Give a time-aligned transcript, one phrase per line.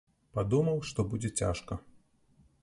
[0.37, 1.79] Падумаў, што будзе цяжка.